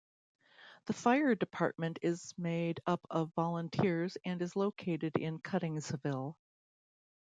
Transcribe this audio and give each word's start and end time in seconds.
The 0.87 0.93
fire 0.93 1.35
department 1.35 1.99
is 2.01 2.33
made 2.35 2.79
up 2.87 3.05
of 3.11 3.31
volunteers 3.35 4.17
and 4.25 4.41
is 4.41 4.55
located 4.55 5.15
in 5.17 5.37
Cuttingsville. 5.37 6.33